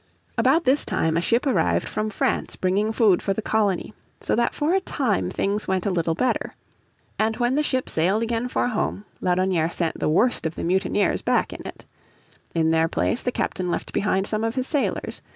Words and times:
About 0.35 0.65
this 0.65 0.83
time 0.83 1.15
a 1.15 1.21
ship 1.21 1.45
arrived 1.45 1.87
from 1.87 2.09
France 2.09 2.55
bringing 2.55 2.91
food 2.91 3.21
for 3.21 3.33
the 3.33 3.41
colony, 3.43 3.93
so 4.19 4.35
that 4.35 4.55
for 4.55 4.73
a 4.73 4.79
time 4.81 5.29
things 5.29 5.67
went 5.67 5.85
a 5.85 5.91
little 5.91 6.15
better. 6.15 6.55
And 7.19 7.37
when 7.37 7.53
the 7.53 7.61
ship 7.61 7.87
sailed 7.87 8.23
again 8.23 8.47
for 8.47 8.69
home 8.69 9.05
Laudonnière 9.21 9.71
sent 9.71 9.99
the 9.99 10.09
worst 10.09 10.47
of 10.47 10.55
the 10.55 10.63
mutineers 10.63 11.21
back 11.21 11.53
in 11.53 11.61
it. 11.67 11.85
In 12.55 12.71
their 12.71 12.87
place 12.87 13.21
the 13.21 13.31
captain 13.31 13.69
left 13.69 13.93
behind 13.93 14.25
some 14.25 14.43
of 14.43 14.55
his 14.55 14.65
sailors. 14.65 15.21